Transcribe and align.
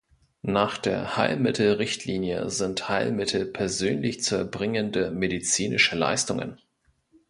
Nach 0.41 0.79
der 0.79 1.15
Heilmittel-Richtlinie 1.15 2.49
sind 2.49 2.89
Heilmittel 2.89 3.45
persönlich 3.45 4.19
zu 4.23 4.35
erbringende 4.35 5.11
medizinische 5.11 5.95
Leistungen. 5.95 6.59